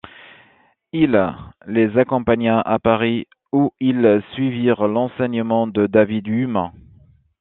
Il 0.93 1.31
les 1.67 1.95
accompagna 1.99 2.59
à 2.59 2.79
Paris 2.79 3.27
où 3.51 3.69
ils 3.79 4.23
suivirent 4.33 4.87
l'enseignement 4.87 5.67
de 5.67 5.85
David 5.85 6.25
Hume. 6.25 6.71